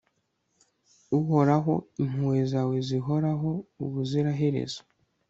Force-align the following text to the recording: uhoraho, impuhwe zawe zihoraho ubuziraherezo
uhoraho, 1.19 1.73
impuhwe 2.03 2.41
zawe 2.51 2.75
zihoraho 2.87 3.51
ubuziraherezo 3.83 4.81